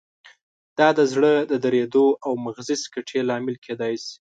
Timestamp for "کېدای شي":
3.65-4.15